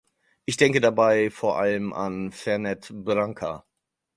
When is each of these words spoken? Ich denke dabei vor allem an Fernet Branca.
Ich 0.45 0.57
denke 0.57 0.81
dabei 0.81 1.29
vor 1.29 1.59
allem 1.59 1.93
an 1.93 2.31
Fernet 2.31 2.89
Branca. 2.91 3.67